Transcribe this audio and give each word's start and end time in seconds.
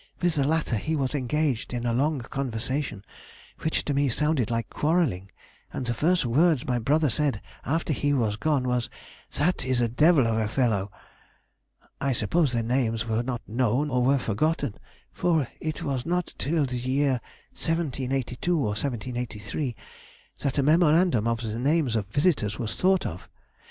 With 0.19 0.33
the 0.33 0.43
latter 0.47 0.77
he 0.77 0.95
was 0.95 1.13
engaged 1.13 1.75
in 1.75 1.85
a 1.85 1.93
long 1.93 2.21
conversation, 2.21 3.05
which 3.59 3.85
to 3.85 3.93
me 3.93 4.09
sounded 4.09 4.49
like 4.49 4.67
quarrelling, 4.67 5.29
and 5.71 5.85
the 5.85 5.93
first 5.93 6.25
words 6.25 6.65
my 6.65 6.79
brother 6.79 7.11
said 7.11 7.39
after 7.67 7.93
he 7.93 8.11
was 8.11 8.35
gone 8.35 8.67
was: 8.67 8.89
'That 9.35 9.63
is 9.63 9.79
a 9.79 9.87
devil 9.87 10.25
of 10.25 10.37
a 10.39 10.47
fellow.'... 10.47 10.89
I 12.01 12.13
suppose 12.13 12.51
their 12.51 12.63
names 12.63 13.05
were 13.05 13.21
not 13.21 13.47
known, 13.47 13.91
or 13.91 14.01
were 14.01 14.17
forgotten; 14.17 14.73
for 15.13 15.47
it 15.59 15.83
was 15.83 16.03
not 16.03 16.33
till 16.39 16.65
the 16.65 16.77
year 16.79 17.21
1782 17.51 18.57
or 18.57 18.65
1783 18.73 19.75
that 20.39 20.57
a 20.57 20.63
memorandum 20.63 21.27
of 21.27 21.41
the 21.43 21.59
names 21.59 21.95
of 21.95 22.07
visitors 22.07 22.57
was 22.57 22.75
thought 22.75 23.05
of.... 23.05 23.29